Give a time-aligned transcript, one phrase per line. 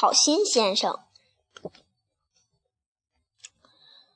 [0.00, 0.96] 好心先生。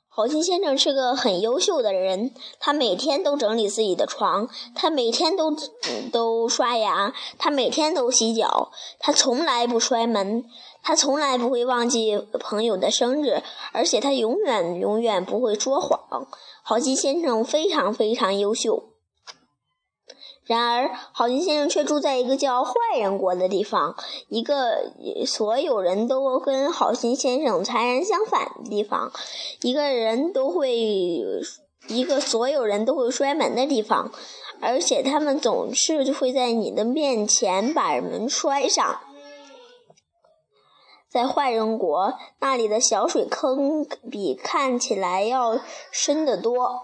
[0.09, 5.53] 好心先生是个很优秀的人，他每天都整理自己的床，他每天都
[6.13, 8.71] 都刷牙，他每天都洗脚，
[9.01, 10.45] 他从来不摔门，
[10.85, 13.43] 他从来不会忘记朋友的生日，
[13.73, 16.29] 而且他永远永远不会说谎。
[16.63, 18.92] 好心先生非常非常优秀。
[20.45, 23.95] 然而，好心先生却住在一个叫坏人国的地方，
[24.29, 24.91] 一个
[25.25, 29.13] 所有人都跟好心先生截然相反的地方，
[29.61, 30.75] 一个人都会，
[31.89, 34.11] 一个所有人都会摔门的地方，
[34.61, 39.01] 而且他们总是会在你的面前把门摔上。
[41.09, 46.81] 在坏人国，那里的小水坑比看起来要深得多。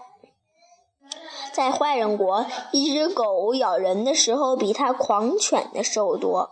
[1.59, 6.51] 在坏人国，一只狗咬人的时候比它狂犬的时候多。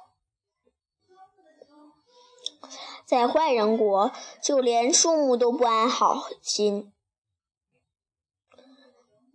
[3.06, 4.12] 在坏人国，
[4.44, 6.92] 就连树木都不安好心。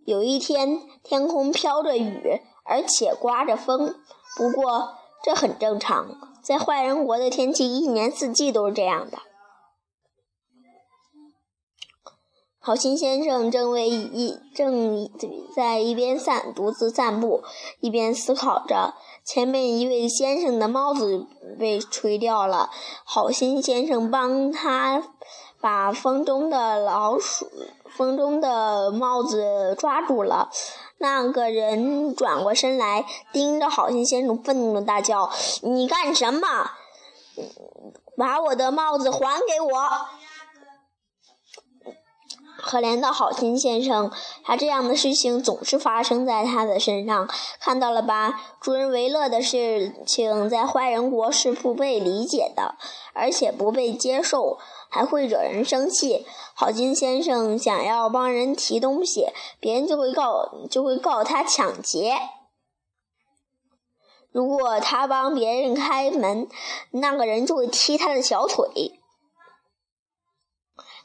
[0.05, 3.95] 有一天，天空飘着雨，而且刮着风。
[4.37, 9.17] 不过这很正常，在坏人国的天气一年四季都是这样的。
[12.65, 15.09] 好心先生正为一正
[15.53, 17.43] 在一边散独自散步，
[17.81, 18.93] 一边思考着。
[19.25, 21.27] 前面一位先生的帽子
[21.59, 22.69] 被吹掉了，
[23.03, 25.03] 好心先生帮他
[25.59, 27.49] 把风中的老鼠、
[27.97, 30.49] 风中的帽子抓住了。
[30.99, 35.29] 那个人转过身来，盯着好心先生，愤怒的大叫
[35.63, 36.47] ：“你干什么？
[38.15, 39.69] 把我的帽子还给我！”
[42.63, 44.09] 可怜的好心先生，
[44.43, 48.41] 他这样的事情总是发生在他的身上，看到了吧？
[48.61, 52.75] 助人为乐的事情在坏人国是不被理解的，
[53.13, 54.57] 而且不被接受，
[54.89, 56.25] 还会惹人生气。
[56.55, 59.27] 好心先生想要帮人提东西，
[59.59, 62.17] 别人就会告就会告他抢劫。
[64.31, 66.47] 如果他帮别人开门，
[66.91, 68.99] 那个人就会踢他的小腿。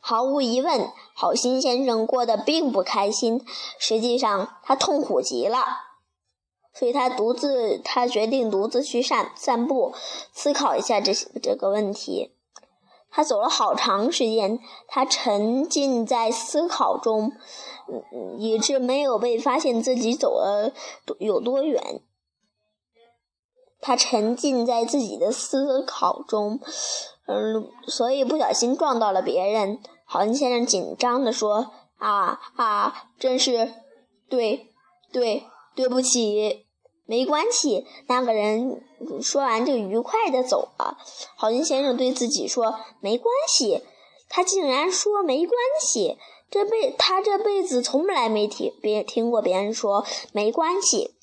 [0.08, 3.44] 毫无疑问，好心先生过得并不开心。
[3.78, 5.58] 实际上，他痛苦极了，
[6.72, 9.92] 所以他独自，他决定独自去散散步，
[10.32, 12.34] 思考一下这这个问题。
[13.10, 17.32] 他走了好长时间，他沉浸在思考中，
[18.38, 20.72] 以致没有被发现自己走了
[21.18, 22.00] 有多远。
[23.82, 26.60] 他沉浸在自己的思考中，
[27.26, 29.78] 嗯，所以不小心撞到了别人。
[30.10, 31.70] 好心先生紧张地说
[32.00, 33.74] ：“啊啊，真是，
[34.30, 34.72] 对，
[35.12, 36.64] 对，对不起，
[37.04, 38.82] 没关系。”那个人
[39.20, 40.96] 说完就愉快地走了。
[41.36, 43.82] 好心先生对自己说：“没关系。”
[44.30, 45.52] 他竟然说没关
[45.82, 46.16] 系，
[46.50, 51.14] 这辈他这辈子从来没听别听过别人说没关系。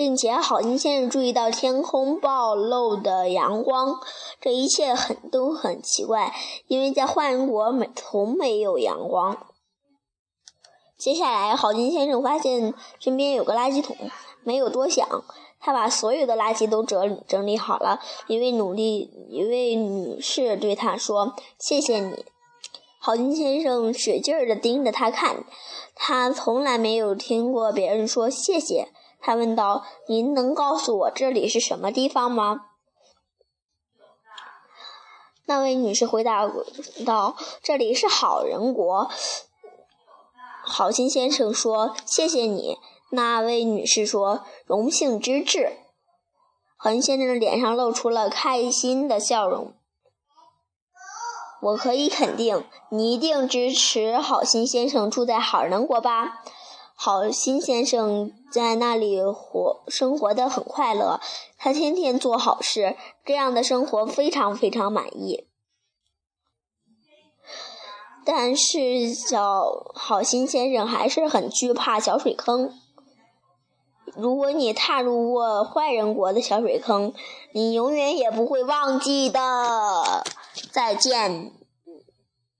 [0.00, 4.00] 并且，好心先生注意到天空暴露的阳光，
[4.40, 6.34] 这一切很都很奇怪，
[6.68, 9.36] 因为在坏人国没从没有阳光。
[10.96, 13.94] 接下来，好心先生发现身边有个垃圾桶，
[14.42, 15.06] 没有多想，
[15.60, 18.00] 他把所有的垃圾都整整理好了。
[18.26, 22.24] 一位努力一位女士对他说：“谢谢你。”
[22.98, 25.44] 好心先生使劲儿地盯着他看，
[25.94, 28.88] 他从来没有听过别人说谢谢。
[29.20, 32.66] 他问道：“您能告诉我这里是什么地方吗？”
[35.46, 36.48] 那位女士回答
[37.04, 39.10] 道：“这里是好人国。”
[40.62, 42.78] 好心先生说：“谢谢你。”
[43.12, 45.78] 那位女士说：“荣幸之至。”
[46.78, 49.74] 好心先生的脸上露出了开心的笑容。
[51.60, 56.42] 我可以肯定，你一定支持好心先生住在好人国吧？
[57.02, 61.18] 好心先生在那里活生活的很快乐，
[61.56, 62.94] 他天天做好事，
[63.24, 65.46] 这样的生活非常非常满意。
[68.22, 69.64] 但是小
[69.94, 72.74] 好心先生还是很惧怕小水坑。
[74.14, 77.14] 如果你踏入过坏人国的小水坑，
[77.52, 79.40] 你永远也不会忘记的。
[80.70, 81.59] 再见。